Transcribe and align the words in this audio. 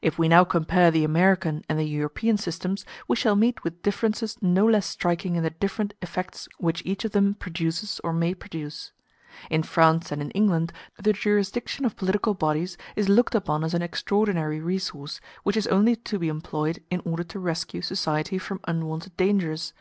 If 0.00 0.16
we 0.16 0.28
now 0.28 0.44
compare 0.44 0.92
the 0.92 1.02
American 1.02 1.64
and 1.68 1.76
the 1.76 1.82
European 1.82 2.36
systems, 2.36 2.86
we 3.08 3.16
shall 3.16 3.34
meet 3.34 3.64
with 3.64 3.82
differences 3.82 4.36
no 4.40 4.64
less 4.64 4.86
striking 4.86 5.34
in 5.34 5.42
the 5.42 5.50
different 5.50 5.92
effects 6.00 6.48
which 6.58 6.86
each 6.86 7.04
of 7.04 7.10
them 7.10 7.34
produces 7.34 8.00
or 8.04 8.12
may 8.12 8.32
produce. 8.32 8.92
In 9.50 9.64
France 9.64 10.12
and 10.12 10.22
in 10.22 10.30
England 10.38 10.72
the 11.02 11.12
jurisdiction 11.12 11.84
of 11.84 11.96
political 11.96 12.32
bodies 12.34 12.78
is 12.94 13.08
looked 13.08 13.34
upon 13.34 13.64
as 13.64 13.74
an 13.74 13.82
extraordinary 13.82 14.60
resource, 14.60 15.20
which 15.42 15.56
is 15.56 15.66
only 15.66 15.96
to 15.96 16.20
be 16.20 16.28
employed 16.28 16.80
in 16.88 17.02
order 17.04 17.24
to 17.24 17.40
rescue 17.40 17.82
society 17.82 18.38
from 18.38 18.60
unwonted 18.68 19.16
dangers. 19.16 19.72